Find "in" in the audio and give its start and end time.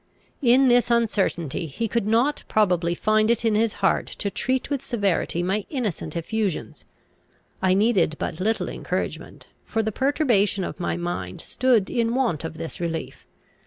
0.41-0.67, 3.45-3.53, 11.91-12.15